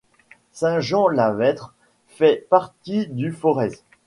[0.53, 1.75] Saint-Jean-la-Vêtre
[2.07, 3.77] fait partie du Forez.